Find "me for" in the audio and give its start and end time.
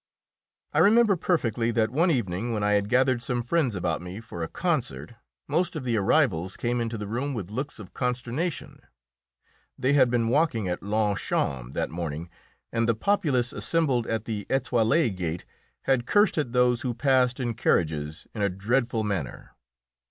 4.01-4.41